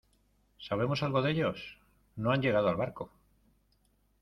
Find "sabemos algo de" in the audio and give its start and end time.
0.57-1.29